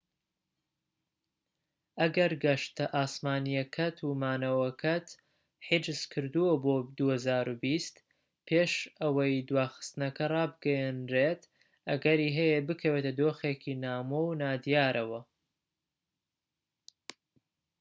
ئەگەر 2.01 2.31
گەشتە 2.43 2.85
ئاسمانیەکەت 2.97 3.97
و 4.03 4.07
مانەوەکەت 4.21 5.07
حیجز 5.67 6.01
کردووە 6.11 6.53
بۆ 6.63 6.75
٢٠٢٠ 6.97 7.93
پێش 8.47 8.73
ئەوەی 9.01 9.35
دواخستنەکە 9.49 10.25
ڕابگەیەنرێت، 10.33 11.41
ئەگەری 11.89 12.35
هەیە 12.37 12.59
بکەویتە 12.67 13.11
دۆخێکی 13.19 13.79
نامۆ 13.83 14.21
و 14.27 14.37
نادیارەوە 14.41 15.21